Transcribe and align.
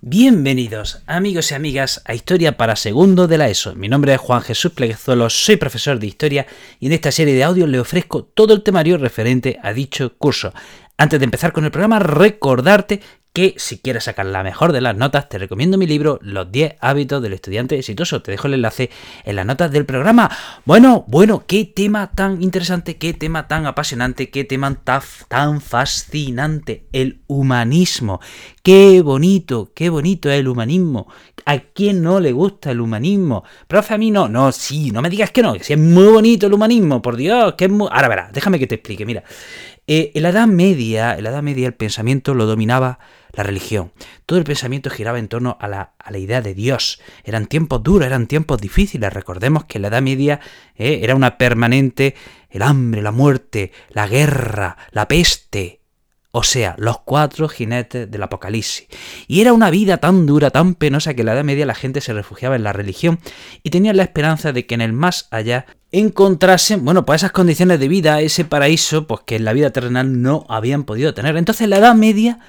Bienvenidos, 0.00 1.02
amigos 1.06 1.50
y 1.50 1.54
amigas, 1.56 2.02
a 2.04 2.14
Historia 2.14 2.56
para 2.56 2.76
Segundo 2.76 3.26
de 3.26 3.36
la 3.36 3.48
ESO. 3.48 3.74
Mi 3.74 3.88
nombre 3.88 4.14
es 4.14 4.20
Juan 4.20 4.42
Jesús 4.42 4.70
Pleguezuelo, 4.70 5.28
soy 5.28 5.56
profesor 5.56 5.98
de 5.98 6.06
Historia 6.06 6.46
y 6.78 6.86
en 6.86 6.92
esta 6.92 7.10
serie 7.10 7.34
de 7.34 7.42
audios 7.42 7.68
le 7.68 7.80
ofrezco 7.80 8.22
todo 8.22 8.54
el 8.54 8.62
temario 8.62 8.96
referente 8.96 9.58
a 9.60 9.72
dicho 9.72 10.16
curso. 10.16 10.54
Antes 10.96 11.18
de 11.18 11.24
empezar 11.24 11.52
con 11.52 11.64
el 11.64 11.72
programa, 11.72 11.98
recordarte 11.98 13.00
que 13.38 13.54
si 13.56 13.78
quieres 13.78 14.02
sacar 14.02 14.26
la 14.26 14.42
mejor 14.42 14.72
de 14.72 14.80
las 14.80 14.96
notas, 14.96 15.28
te 15.28 15.38
recomiendo 15.38 15.78
mi 15.78 15.86
libro 15.86 16.18
Los 16.22 16.50
10 16.50 16.74
hábitos 16.80 17.22
del 17.22 17.34
estudiante 17.34 17.78
exitoso. 17.78 18.20
Te 18.20 18.32
dejo 18.32 18.48
el 18.48 18.54
enlace 18.54 18.90
en 19.22 19.36
las 19.36 19.46
notas 19.46 19.70
del 19.70 19.86
programa. 19.86 20.28
Bueno, 20.64 21.04
bueno, 21.06 21.44
qué 21.46 21.64
tema 21.64 22.10
tan 22.10 22.42
interesante, 22.42 22.96
qué 22.96 23.14
tema 23.14 23.46
tan 23.46 23.66
apasionante, 23.66 24.30
qué 24.30 24.42
tema 24.42 24.74
tan, 24.82 25.60
fascinante. 25.60 26.88
El 26.90 27.20
humanismo. 27.28 28.18
Qué 28.64 29.02
bonito, 29.02 29.70
qué 29.72 29.88
bonito 29.88 30.28
es 30.28 30.40
el 30.40 30.48
humanismo. 30.48 31.06
¿A 31.46 31.58
quién 31.60 32.02
no 32.02 32.18
le 32.18 32.32
gusta 32.32 32.72
el 32.72 32.80
humanismo? 32.80 33.44
Profe, 33.68 33.94
a 33.94 33.98
mí 33.98 34.10
no. 34.10 34.28
No, 34.28 34.50
sí, 34.50 34.90
no 34.90 35.00
me 35.00 35.10
digas 35.10 35.30
que 35.30 35.42
no, 35.42 35.52
que 35.52 35.62
si 35.62 35.74
es 35.74 35.78
muy 35.78 36.08
bonito 36.08 36.48
el 36.48 36.54
humanismo, 36.54 37.00
por 37.00 37.14
Dios, 37.14 37.54
que 37.54 37.66
es 37.66 37.70
muy... 37.70 37.86
Ahora 37.88 38.08
verás, 38.08 38.32
déjame 38.32 38.58
que 38.58 38.66
te 38.66 38.74
explique, 38.74 39.06
mira. 39.06 39.22
Eh, 39.90 40.12
en 40.14 40.22
la 40.22 40.28
Edad 40.28 40.46
Media, 40.46 41.14
el 41.14 41.74
pensamiento 41.74 42.34
lo 42.34 42.44
dominaba 42.44 42.98
la 43.32 43.42
religión. 43.42 43.90
Todo 44.26 44.38
el 44.38 44.44
pensamiento 44.44 44.90
giraba 44.90 45.18
en 45.18 45.28
torno 45.28 45.56
a 45.60 45.66
la, 45.66 45.94
idea 46.14 46.42
de 46.42 46.52
Dios. 46.52 47.00
Eran 47.24 47.46
tiempos 47.46 47.82
duros, 47.82 48.06
eran 48.06 48.26
tiempos 48.26 48.60
difíciles. 48.60 49.10
Recordemos 49.10 49.64
que 49.64 49.78
en 49.78 49.82
la 49.82 49.88
Edad 49.88 50.02
Media 50.02 50.40
eh, 50.76 51.00
era 51.02 51.14
una 51.14 51.38
permanente 51.38 52.14
el 52.50 52.62
hambre, 52.62 53.00
la 53.00 53.12
muerte, 53.12 53.72
la 53.88 54.06
guerra, 54.06 54.76
la 54.90 55.08
peste. 55.08 55.80
O 56.32 56.42
sea, 56.42 56.74
los 56.76 57.00
cuatro 57.00 57.48
jinetes 57.48 58.10
del 58.10 58.22
Apocalipsis. 58.22 58.88
Y 59.26 59.40
era 59.40 59.54
una 59.54 59.70
vida 59.70 59.96
tan 59.96 60.26
dura, 60.26 60.50
tan 60.50 60.74
penosa 60.74 61.14
que 61.14 61.22
en 61.22 61.26
la 61.26 61.32
Edad 61.32 61.44
Media 61.44 61.64
la 61.64 61.74
gente 61.74 62.02
se 62.02 62.12
refugiaba 62.12 62.56
en 62.56 62.62
la 62.62 62.74
religión 62.74 63.20
y 63.62 63.70
tenía 63.70 63.94
la 63.94 64.02
esperanza 64.02 64.52
de 64.52 64.66
que 64.66 64.74
en 64.74 64.82
el 64.82 64.92
más 64.92 65.28
allá 65.30 65.64
encontrasen, 65.92 66.84
bueno, 66.84 67.06
pues 67.06 67.22
esas 67.22 67.32
condiciones 67.32 67.80
de 67.80 67.88
vida, 67.88 68.20
ese 68.20 68.44
paraíso, 68.44 69.06
pues 69.06 69.22
que 69.24 69.36
en 69.36 69.44
la 69.44 69.52
vida 69.52 69.70
terrenal 69.70 70.20
no 70.20 70.44
habían 70.48 70.84
podido 70.84 71.14
tener. 71.14 71.36
Entonces, 71.36 71.62
en 71.62 71.70
la 71.70 71.78
Edad 71.78 71.94
Media 71.94 72.40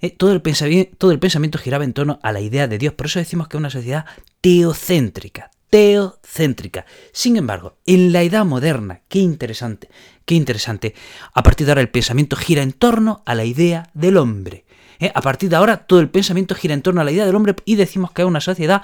eh, 0.00 0.10
todo, 0.10 0.32
el 0.32 0.42
pensamiento, 0.42 0.94
todo 0.98 1.10
el 1.10 1.18
pensamiento 1.18 1.58
giraba 1.58 1.84
en 1.84 1.92
torno 1.92 2.18
a 2.22 2.32
la 2.32 2.40
idea 2.40 2.68
de 2.68 2.78
Dios. 2.78 2.94
Por 2.94 3.06
eso 3.06 3.18
decimos 3.18 3.48
que 3.48 3.56
es 3.56 3.60
una 3.60 3.70
sociedad 3.70 4.04
teocéntrica. 4.40 5.50
Teocéntrica. 5.70 6.86
Sin 7.12 7.36
embargo, 7.36 7.78
en 7.86 8.12
la 8.12 8.22
edad 8.22 8.44
moderna, 8.44 9.02
qué 9.08 9.18
interesante, 9.18 9.88
qué 10.24 10.34
interesante, 10.34 10.94
a 11.34 11.42
partir 11.42 11.66
de 11.66 11.72
ahora 11.72 11.80
el 11.80 11.88
pensamiento 11.88 12.36
gira 12.36 12.62
en 12.62 12.72
torno 12.72 13.22
a 13.26 13.34
la 13.34 13.44
idea 13.44 13.90
del 13.94 14.16
hombre. 14.16 14.64
Eh, 14.98 15.12
a 15.14 15.20
partir 15.20 15.50
de 15.50 15.56
ahora 15.56 15.86
todo 15.86 16.00
el 16.00 16.08
pensamiento 16.08 16.54
gira 16.54 16.72
en 16.72 16.82
torno 16.82 17.00
a 17.00 17.04
la 17.04 17.12
idea 17.12 17.26
del 17.26 17.34
hombre 17.34 17.54
y 17.64 17.74
decimos 17.74 18.12
que 18.12 18.22
es 18.22 18.28
una 18.28 18.40
sociedad 18.40 18.82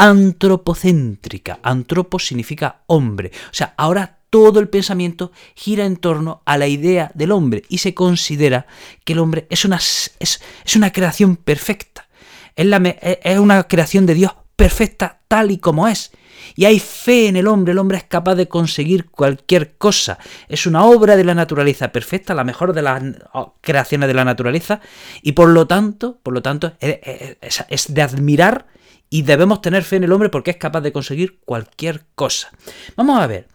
antropocéntrica. 0.00 1.60
Antropo 1.62 2.18
significa 2.18 2.80
hombre. 2.86 3.32
O 3.50 3.54
sea, 3.54 3.74
ahora 3.76 4.20
todo 4.30 4.58
el 4.58 4.70
pensamiento 4.70 5.30
gira 5.54 5.84
en 5.84 5.96
torno 5.96 6.40
a 6.46 6.56
la 6.56 6.68
idea 6.68 7.10
del 7.14 7.32
hombre 7.32 7.64
y 7.68 7.78
se 7.78 7.92
considera 7.92 8.66
que 9.04 9.12
el 9.12 9.18
hombre 9.18 9.46
es 9.50 9.66
una, 9.66 9.76
es, 9.76 10.40
una 10.74 10.90
creación 10.90 11.36
perfecta. 11.36 12.08
Es, 12.56 12.64
la, 12.64 12.78
es 12.78 13.38
una 13.38 13.64
creación 13.64 14.06
de 14.06 14.14
Dios 14.14 14.32
perfecta 14.56 15.20
tal 15.28 15.50
y 15.50 15.58
como 15.58 15.86
es. 15.86 16.12
Y 16.56 16.64
hay 16.64 16.80
fe 16.80 17.28
en 17.28 17.36
el 17.36 17.46
hombre, 17.46 17.72
el 17.72 17.78
hombre 17.78 17.98
es 17.98 18.04
capaz 18.04 18.36
de 18.36 18.48
conseguir 18.48 19.10
cualquier 19.10 19.76
cosa. 19.76 20.18
Es 20.48 20.66
una 20.66 20.82
obra 20.84 21.16
de 21.16 21.24
la 21.24 21.34
naturaleza 21.34 21.92
perfecta, 21.92 22.34
la 22.34 22.44
mejor 22.44 22.72
de 22.72 22.80
las 22.80 23.02
oh, 23.34 23.54
creaciones 23.60 24.08
de 24.08 24.14
la 24.14 24.24
naturaleza, 24.24 24.80
y 25.20 25.32
por 25.32 25.50
lo 25.50 25.66
tanto, 25.66 26.18
por 26.22 26.32
lo 26.32 26.40
tanto, 26.40 26.72
es 26.80 27.94
de 27.94 28.02
admirar 28.02 28.66
y 29.10 29.22
debemos 29.22 29.60
tener 29.60 29.82
fe 29.82 29.96
en 29.96 30.04
el 30.04 30.12
hombre 30.12 30.28
porque 30.28 30.52
es 30.52 30.56
capaz 30.56 30.80
de 30.80 30.92
conseguir 30.92 31.40
cualquier 31.44 32.06
cosa. 32.14 32.50
Vamos 32.96 33.20
a 33.20 33.26
ver. 33.26 33.48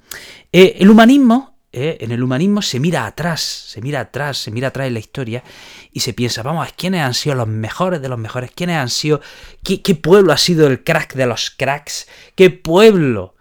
Eh, 0.52 0.76
el 0.80 0.90
humanismo, 0.90 1.58
eh, 1.72 1.98
en 2.02 2.12
el 2.12 2.22
humanismo 2.22 2.62
se 2.62 2.80
mira 2.80 3.06
atrás, 3.06 3.42
se 3.42 3.82
mira 3.82 4.02
atrás, 4.02 4.38
se 4.38 4.52
mira 4.52 4.68
atrás 4.68 4.88
en 4.88 4.94
la 4.94 5.00
historia 5.00 5.44
y 5.92 6.02
se 6.02 6.14
piensa, 6.14 6.44
vamos, 6.44 6.68
¿quiénes 6.76 7.02
han 7.02 7.14
sido 7.14 7.36
los 7.36 7.48
mejores 7.48 8.02
de 8.02 8.10
los 8.10 8.20
mejores? 8.20 8.52
¿Quiénes 8.54 8.78
han 8.78 8.90
sido, 8.90 9.22
qué, 9.64 9.96
pueblo 9.96 10.34
ha 10.34 10.38
sido 10.38 10.68
el 10.68 10.84
crack 10.84 11.16
de 11.16 11.26
los 11.26 11.52
cracks? 11.52 12.08
¿Qué 12.36 12.50
pueblo 12.50 13.35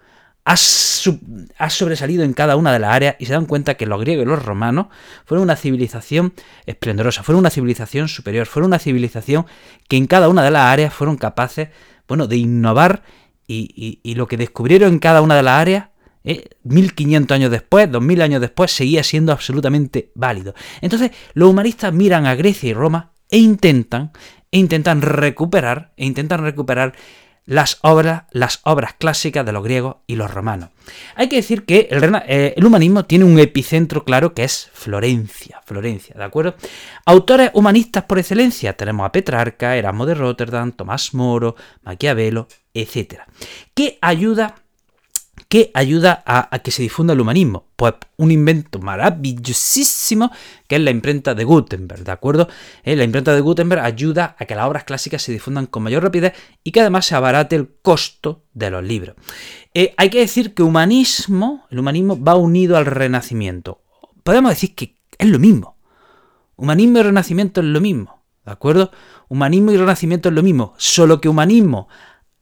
ha, 0.45 0.57
sobresalido 1.71 2.23
en 2.23 2.35
cada 2.35 2.57
una 2.57 2.73
de 2.73 2.79
las 2.79 2.93
áreas 2.93 3.17
y 3.19 3.27
se 3.27 3.33
dan 3.33 3.47
cuenta 3.47 3.75
que 3.75 3.87
los 3.87 4.01
griegos 4.01 4.25
y 4.25 4.29
los 4.29 4.45
romanos 4.45 4.87
fueron 5.25 5.45
una 5.45 5.57
civilización 5.57 6.35
esplendorosa, 6.67 7.23
fueron 7.23 7.41
una 7.41 7.51
civilización 7.51 8.09
superior, 8.09 8.47
fueron 8.47 8.69
una 8.69 8.79
civilización 8.79 9.47
que 9.89 9.97
en 9.97 10.07
cada 10.07 10.29
una 10.29 10.43
de 10.43 10.51
las 10.51 10.63
áreas 10.63 10.93
fueron 10.93 11.17
capaces, 11.17 11.69
bueno, 12.07 12.27
de 12.27 12.37
innovar 12.37 13.03
y, 13.47 14.15
lo 14.15 14.27
que 14.27 14.37
descubrieron 14.37 14.93
en 14.93 14.99
cada 14.99 15.23
una 15.23 15.37
de 15.37 15.43
las 15.43 15.61
áreas 15.61 15.89
1500 16.63 17.31
eh, 17.31 17.35
años 17.35 17.51
después, 17.51 17.91
2000 17.91 18.23
años 18.23 18.41
después, 18.41 18.71
seguía 18.71 19.03
siendo 19.03 19.33
absolutamente 19.33 20.11
válido. 20.15 20.55
Entonces, 20.81 21.11
los 21.35 21.51
humanistas 21.51 21.93
miran 21.93 22.27
a 22.27 22.35
Grecia 22.35 22.71
y 22.71 22.75
Roma 22.75 23.13
e 23.31 23.39
intentan, 23.39 24.13
e 24.51 24.59
intentan 24.59 25.03
recuperar, 25.03 25.93
e 25.97 26.07
intentan 26.07 26.43
recuperar 26.43 26.95
las 27.47 27.79
obras, 27.83 28.25
las 28.31 28.61
obras 28.65 28.95
clásicas 28.95 29.45
de 29.45 29.53
los 29.53 29.63
griegos 29.63 29.97
y 30.07 30.17
los 30.17 30.33
romanos. 30.33 30.71
Hay 31.15 31.29
que 31.29 31.37
decir 31.37 31.65
que 31.65 31.89
el, 31.91 32.15
eh, 32.27 32.55
el, 32.57 32.65
humanismo 32.65 33.05
tiene 33.05 33.25
un 33.25 33.39
epicentro 33.39 34.05
claro 34.05 34.35
que 34.35 34.45
es 34.45 34.71
Florencia, 34.73 35.61
Florencia, 35.65 36.15
¿de 36.17 36.25
acuerdo? 36.25 36.55
Autores 37.05 37.51
humanistas 37.55 38.05
por 38.05 38.19
excelencia 38.19 38.75
tenemos 38.75 39.07
a 39.07 39.13
Petrarca, 39.13 39.77
Erasmo 39.77 40.07
de 40.07 40.15
Rotterdam, 40.15 40.73
Tomás 40.73 41.15
Moro, 41.15 41.57
Maquiavelo, 41.83 42.49
etc. 42.73 43.21
¿Qué 43.75 43.99
ayuda 44.01 44.57
¿Qué 45.49 45.71
ayuda 45.75 46.23
a, 46.27 46.59
que 46.61 46.71
se 46.71 46.83
difunda 46.83 47.13
el 47.13 47.21
humanismo? 47.21 47.69
Pues 47.77 47.95
un 48.17 48.31
invento 48.31 48.79
maravillosísimo 48.79 50.31
que 50.67 50.77
es 50.77 50.83
la 50.83 50.91
imprenta 50.91 51.35
de 51.35 51.45
Gutenberg, 51.45 52.05
¿de 52.05 52.13
acuerdo? 52.13 52.49
Eh, 52.83 52.97
la 52.97 53.05
imprenta 53.05 53.35
de 53.35 53.41
Gutenberg 53.41 53.83
ayuda 53.83 54.37
a 54.39 54.45
que 54.47 54.55
las 54.55 54.67
obras 54.67 54.85
clásicas 54.85 55.23
se 55.23 55.33
difundan 55.33 55.67
con 55.67 55.83
mayor 55.83 56.03
rapidez 56.03 56.35
y 56.63 56.73
que 56.73 56.81
además 56.81 57.07
se 57.07 57.15
abarate 57.15 57.57
el 57.57 57.69
costo 57.83 58.45
de 58.53 58.71
los 58.71 58.83
libros. 58.83 59.17
Eh, 59.75 59.95
hay 59.97 60.11
que 60.11 60.21
decir 60.21 60.55
que 60.55 60.63
humanismo, 60.63 61.67
el 61.71 61.79
humanismo 61.79 62.23
va 62.23 62.37
unido 62.37 62.77
al 62.77 62.87
renacimiento. 62.87 63.83
Podemos 64.23 64.51
decir 64.51 64.75
que 64.75 64.97
es 65.19 65.29
lo 65.29 65.39
mismo. 65.39 65.77
Humanismo 66.57 66.99
y 66.99 67.03
renacimiento 67.03 67.61
es 67.61 67.67
lo 67.67 67.81
mismo, 67.81 68.25
¿de 68.45 68.53
acuerdo? 68.53 68.91
Humanismo 69.29 69.73
y 69.73 69.77
renacimiento 69.77 70.29
es 70.29 70.35
lo 70.35 70.43
mismo, 70.43 70.75
solo 70.79 71.21
que 71.21 71.29
humanismo 71.29 71.89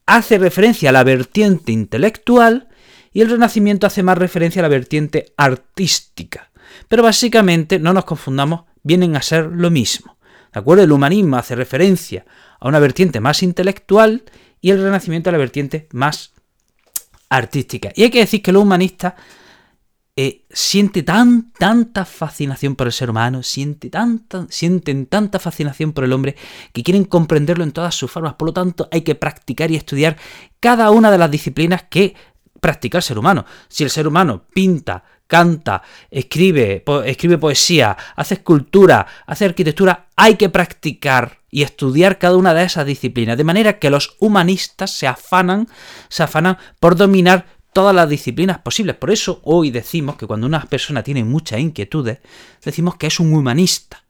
hace 0.05 0.37
referencia 0.37 0.89
a 0.89 0.93
la 0.93 1.03
vertiente 1.03 1.71
intelectual 1.71 2.69
y 3.13 3.21
el 3.21 3.29
Renacimiento 3.29 3.87
hace 3.87 4.03
más 4.03 4.17
referencia 4.17 4.61
a 4.61 4.63
la 4.63 4.69
vertiente 4.69 5.33
artística. 5.37 6.51
Pero 6.87 7.03
básicamente, 7.03 7.79
no 7.79 7.93
nos 7.93 8.05
confundamos, 8.05 8.63
vienen 8.81 9.15
a 9.15 9.21
ser 9.21 9.45
lo 9.45 9.69
mismo. 9.69 10.17
¿De 10.51 10.59
acuerdo? 10.59 10.83
El 10.83 10.91
humanismo 10.91 11.37
hace 11.37 11.55
referencia 11.55 12.25
a 12.59 12.67
una 12.67 12.79
vertiente 12.79 13.19
más 13.19 13.43
intelectual 13.43 14.23
y 14.61 14.71
el 14.71 14.81
Renacimiento 14.81 15.29
a 15.29 15.33
la 15.33 15.37
vertiente 15.37 15.87
más 15.93 16.33
artística. 17.29 17.91
Y 17.95 18.03
hay 18.03 18.09
que 18.09 18.19
decir 18.19 18.41
que 18.41 18.51
los 18.51 18.63
humanistas 18.63 19.13
eh, 20.15 20.45
siente 20.51 21.01
tan, 21.01 21.51
tanta 21.53 22.05
fascinación 22.05 22.75
por 22.75 22.85
el 22.85 22.93
ser 22.93 23.09
humano, 23.09 23.41
siente 23.41 23.89
sienten 24.49 25.07
tanta 25.07 25.39
fascinación 25.39 25.91
por 25.91 26.03
el 26.03 26.13
hombre 26.13 26.35
que 26.71 26.83
quieren 26.83 27.05
comprenderlo 27.05 27.63
en 27.63 27.71
todas 27.71 27.95
sus 27.95 28.11
formas. 28.11 28.35
Por 28.35 28.49
lo 28.49 28.53
tanto, 28.53 28.87
hay 28.91 29.01
que 29.01 29.15
practicar 29.15 29.71
y 29.71 29.75
estudiar 29.75 30.17
cada 30.59 30.91
una 30.91 31.09
de 31.09 31.17
las 31.17 31.31
disciplinas 31.31 31.85
que 31.89 32.13
practica 32.63 32.99
el 32.99 33.03
ser 33.03 33.19
humano. 33.19 33.45
Si 33.67 33.83
el 33.83 33.89
ser 33.89 34.07
humano 34.07 34.45
pinta, 34.53 35.03
canta, 35.27 35.83
escribe, 36.09 36.81
escribe 37.05 37.37
poesía, 37.37 37.97
hace 38.15 38.35
escultura, 38.35 39.05
hace 39.27 39.43
arquitectura, 39.43 40.07
hay 40.15 40.35
que 40.35 40.47
practicar 40.47 41.39
y 41.51 41.63
estudiar 41.63 42.17
cada 42.19 42.37
una 42.37 42.53
de 42.53 42.63
esas 42.63 42.85
disciplinas, 42.85 43.37
de 43.37 43.43
manera 43.43 43.79
que 43.79 43.89
los 43.89 44.15
humanistas 44.19 44.91
se 44.91 45.07
afanan, 45.07 45.67
se 46.07 46.23
afanan 46.23 46.57
por 46.79 46.95
dominar 46.95 47.47
todas 47.73 47.93
las 47.93 48.07
disciplinas 48.07 48.59
posibles. 48.59 48.95
Por 48.95 49.11
eso 49.11 49.41
hoy 49.43 49.69
decimos 49.69 50.15
que 50.15 50.25
cuando 50.25 50.47
una 50.47 50.61
persona 50.61 51.03
tiene 51.03 51.25
muchas 51.25 51.59
inquietudes, 51.59 52.19
decimos 52.63 52.95
que 52.95 53.07
es 53.07 53.19
un 53.19 53.33
humanista. 53.33 54.05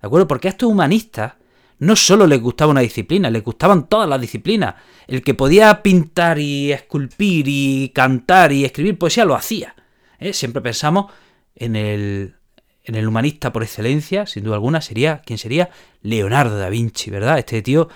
¿De 0.00 0.06
acuerdo? 0.08 0.26
Porque 0.26 0.48
estos 0.48 0.68
humanistas 0.68 1.34
no 1.78 1.96
solo 1.96 2.26
les 2.26 2.40
gustaba 2.40 2.70
una 2.70 2.80
disciplina, 2.80 3.30
les 3.30 3.42
gustaban 3.42 3.88
todas 3.88 4.08
las 4.08 4.20
disciplinas. 4.20 4.74
El 5.06 5.22
que 5.22 5.34
podía 5.34 5.82
pintar 5.82 6.38
y 6.38 6.72
esculpir 6.72 7.46
y 7.48 7.90
cantar 7.94 8.52
y 8.52 8.64
escribir 8.64 8.98
poesía 8.98 9.24
lo 9.24 9.34
hacía. 9.34 9.74
¿eh? 10.18 10.32
Siempre 10.32 10.62
pensamos 10.62 11.12
en 11.54 11.76
el, 11.76 12.36
en 12.84 12.94
el 12.94 13.08
humanista 13.08 13.52
por 13.52 13.62
excelencia, 13.62 14.26
sin 14.26 14.44
duda 14.44 14.54
alguna, 14.56 14.80
sería, 14.80 15.22
¿quién 15.24 15.38
sería? 15.38 15.70
Leonardo 16.02 16.58
da 16.58 16.68
Vinci, 16.68 17.10
¿verdad? 17.10 17.38
Este 17.38 17.62
tío 17.62 17.88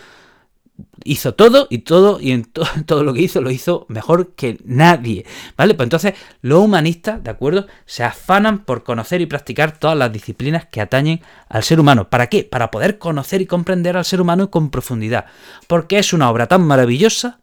hizo 1.05 1.35
todo 1.35 1.67
y 1.71 1.79
todo 1.79 2.21
y 2.21 2.33
en 2.33 2.45
todo 2.87 3.05
lo 3.05 3.13
que 3.13 3.23
hizo 3.23 3.41
lo 3.41 3.51
hizo 3.51 3.87
mejor 3.89 4.35
que 4.35 4.59
nadie, 4.65 5.25
¿vale? 5.57 5.75
Pues 5.75 5.87
entonces 5.87 6.15
los 6.43 6.63
humanistas, 6.65 7.23
¿de 7.23 7.31
acuerdo? 7.31 7.67
Se 7.87 8.05
afanan 8.05 8.65
por 8.65 8.85
conocer 8.85 9.21
y 9.21 9.27
practicar 9.27 9.79
todas 9.79 9.97
las 9.97 10.13
disciplinas 10.13 10.67
que 10.67 10.81
atañen 10.81 11.21
al 11.49 11.63
ser 11.63 11.81
humano. 11.81 12.09
¿Para 12.09 12.29
qué? 12.29 12.45
Para 12.45 12.71
poder 12.71 12.99
conocer 12.99 13.41
y 13.41 13.47
comprender 13.47 13.97
al 13.97 14.05
ser 14.05 14.21
humano 14.21 14.51
con 14.51 14.71
profundidad, 14.71 15.27
porque 15.67 15.99
es 15.99 16.13
una 16.13 16.31
obra 16.31 16.47
tan 16.47 16.63
maravillosa, 16.63 17.41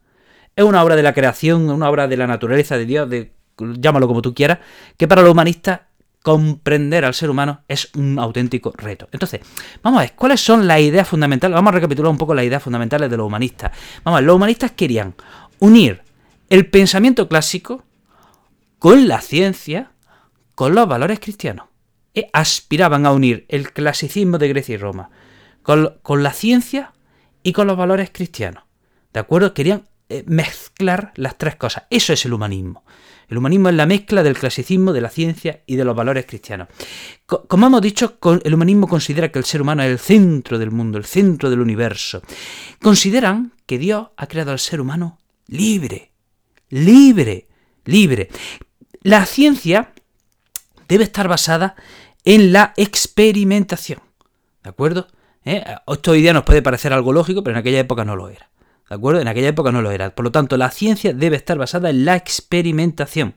es 0.56 0.64
una 0.64 0.84
obra 0.84 0.96
de 0.96 1.04
la 1.04 1.14
creación, 1.14 1.70
una 1.70 1.90
obra 1.90 2.08
de 2.08 2.18
la 2.18 2.28
naturaleza 2.28 2.78
de 2.78 2.86
Dios, 2.86 3.10
de 3.10 3.34
llámalo 3.58 4.08
como 4.08 4.22
tú 4.22 4.34
quieras, 4.34 4.60
que 4.98 5.08
para 5.08 5.22
los 5.22 5.32
humanistas 5.32 5.82
comprender 6.25 7.06
al 7.06 7.13
ser 7.13 7.30
humano 7.30 7.62
es 7.68 7.92
un 7.94 8.18
auténtico 8.18 8.74
reto. 8.75 9.07
Entonces, 9.12 9.42
vamos 9.83 10.00
a 10.00 10.01
ver, 10.01 10.13
¿cuáles 10.16 10.42
son 10.42 10.66
las 10.66 10.81
ideas 10.81 11.07
fundamentales? 11.07 11.54
Vamos 11.54 11.69
a 11.69 11.75
recapitular 11.75 12.10
un 12.10 12.18
poco 12.18 12.33
las 12.33 12.44
ideas 12.44 12.63
fundamentales 12.63 13.12
de 13.12 13.18
los 13.18 13.27
humanistas. 13.27 13.72
Vamos 14.04 14.18
a 14.18 14.22
ver, 14.22 14.25
los 14.25 14.36
humanistas 14.36 14.72
querían 14.72 15.13
unir 15.60 16.01
el 16.50 16.66
pensamiento 16.66 17.27
clásico 17.27 17.83
con 18.80 19.07
la 19.07 19.22
ciencia, 19.22 19.92
con 20.56 20.74
los 20.74 20.88
valores 20.88 21.19
cristianos. 21.19 21.68
E 22.16 22.27
aspiraban 22.33 23.06
a 23.06 23.12
unir 23.12 23.45
el 23.48 23.72
clasicismo 23.72 24.39
de 24.39 24.48
Grecia 24.48 24.74
y 24.74 24.77
Roma 24.77 25.12
con, 25.62 26.00
con 26.01 26.24
la 26.24 26.33
ciencia 26.33 26.94
y 27.44 27.54
con 27.54 27.68
los 27.68 27.77
valores 27.77 28.10
cristianos. 28.12 28.63
¿De 29.13 29.19
acuerdo? 29.19 29.54
Querían 29.54 29.80
eh, 29.80 29.92
mezclar 30.28 31.12
las 31.16 31.38
tres 31.38 31.56
cosas. 31.56 31.84
Eso 31.90 32.13
es 32.13 32.25
el 32.25 32.34
humanismo. 32.34 32.84
El 33.28 33.38
humanismo 33.38 33.69
es 33.69 33.75
la 33.75 33.86
mezcla 33.86 34.22
del 34.24 34.38
clasicismo, 34.38 34.94
de 34.94 35.02
la 35.02 35.10
ciencia 35.10 35.63
y 35.66 35.75
de 35.75 35.86
los 35.86 35.96
valores 35.96 36.25
cristianos. 36.25 36.68
Como 37.25 37.68
hemos 37.68 37.81
dicho, 37.81 38.18
el 38.44 38.54
humanismo 38.54 38.88
considera 38.88 39.31
que 39.31 39.40
el 39.40 39.46
ser 39.46 39.62
humano 39.62 39.84
es 39.84 39.90
el 39.90 40.00
centro 40.00 40.60
del 40.60 40.72
mundo, 40.72 40.98
el 40.98 41.06
centro 41.06 41.50
del 41.50 41.60
universo. 41.60 42.22
Consideran 42.81 43.54
que 43.66 43.80
Dios 43.80 44.10
ha 44.16 44.28
creado 44.28 44.52
al 44.52 44.60
ser 44.60 44.80
humano 44.80 45.18
libre, 45.48 46.12
libre, 46.69 47.48
libre. 47.86 48.30
La 49.01 49.25
ciencia 49.25 49.94
debe 50.88 51.06
estar 51.06 51.28
basada 51.28 51.75
en 52.25 52.54
la 52.54 52.74
experimentación. 52.78 54.01
¿De 54.63 54.69
acuerdo? 54.69 55.08
¿Eh? 55.44 55.63
Esto 55.88 56.12
hoy 56.12 56.22
día 56.22 56.34
nos 56.34 56.44
puede 56.44 56.62
parecer 56.62 56.94
algo 56.94 57.12
lógico, 57.12 57.44
pero 57.44 57.56
en 57.56 57.60
aquella 57.60 57.80
época 57.80 58.06
no 58.06 58.16
lo 58.16 58.30
era. 58.30 58.50
¿De 58.90 58.96
acuerdo? 58.96 59.20
En 59.20 59.28
aquella 59.28 59.50
época 59.50 59.72
no 59.72 59.82
lo 59.82 59.92
era. 59.92 60.14
Por 60.14 60.26
lo 60.26 60.32
tanto, 60.32 60.58
la 60.58 60.70
ciencia 60.70 61.14
debe 61.14 61.38
estar 61.38 61.58
basada 61.58 61.90
en 61.90 62.06
la 62.06 62.16
experimentación. 62.16 63.36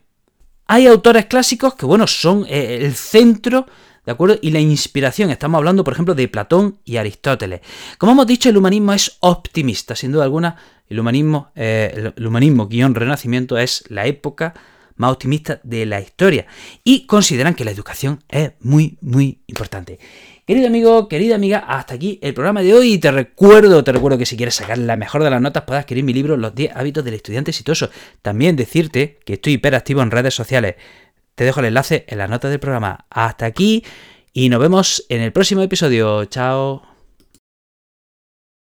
Hay 0.67 0.85
autores 0.85 1.25
clásicos 1.25 1.73
que, 1.73 1.85
bueno, 1.85 2.05
son 2.05 2.45
eh, 2.47 2.79
el 2.81 2.93
centro, 2.93 3.65
¿de 4.05 4.11
acuerdo? 4.11 4.37
Y 4.41 4.51
la 4.51 4.59
inspiración. 4.59 5.31
Estamos 5.31 5.57
hablando, 5.57 5.83
por 5.83 5.93
ejemplo, 5.93 6.13
de 6.13 6.27
Platón 6.27 6.77
y 6.85 6.97
Aristóteles. 6.97 7.61
Como 7.97 8.11
hemos 8.11 8.27
dicho, 8.27 8.49
el 8.49 8.57
humanismo 8.57 8.93
es 8.93 9.17
optimista, 9.21 9.95
sin 9.95 10.11
duda 10.11 10.25
alguna. 10.25 10.55
El 10.87 10.99
humanismo, 10.99 11.51
eh, 11.55 12.11
el 12.15 12.27
humanismo 12.27 12.67
guion 12.67 12.93
renacimiento 12.93 13.57
es 13.57 13.83
la 13.89 14.05
época 14.05 14.53
más 14.99 15.11
optimista 15.11 15.59
de 15.63 15.85
la 15.85 16.01
historia. 16.01 16.45
Y 16.83 17.07
consideran 17.07 17.55
que 17.55 17.65
la 17.65 17.71
educación 17.71 18.21
es 18.27 18.51
muy, 18.59 18.97
muy 19.01 19.39
importante. 19.47 19.97
Querido 20.45 20.67
amigo, 20.67 21.07
querida 21.07 21.35
amiga, 21.35 21.59
hasta 21.59 21.93
aquí 21.93 22.19
el 22.21 22.33
programa 22.33 22.61
de 22.61 22.73
hoy 22.73 22.93
y 22.93 22.97
te 22.97 23.11
recuerdo, 23.11 23.83
te 23.83 23.91
recuerdo 23.91 24.17
que 24.17 24.25
si 24.25 24.35
quieres 24.35 24.55
sacar 24.55 24.77
la 24.77 24.97
mejor 24.97 25.23
de 25.23 25.29
las 25.29 25.41
notas 25.41 25.63
puedes 25.63 25.83
adquirir 25.83 26.03
mi 26.03 26.11
libro 26.11 26.37
Los 26.37 26.53
10 26.53 26.75
hábitos 26.75 27.05
del 27.05 27.13
estudiante 27.13 27.51
exitoso. 27.51 27.89
También 28.21 28.55
decirte 28.55 29.19
que 29.25 29.33
estoy 29.33 29.53
hiperactivo 29.53 30.01
en 30.01 30.11
redes 30.11 30.33
sociales. 30.33 30.75
Te 31.35 31.45
dejo 31.45 31.61
el 31.61 31.67
enlace 31.67 32.03
en 32.07 32.17
las 32.17 32.29
notas 32.29 32.51
del 32.51 32.59
programa. 32.59 33.05
Hasta 33.09 33.45
aquí 33.45 33.85
y 34.33 34.49
nos 34.49 34.59
vemos 34.59 35.05
en 35.07 35.21
el 35.21 35.31
próximo 35.31 35.61
episodio. 35.61 36.25
Chao. 36.25 36.88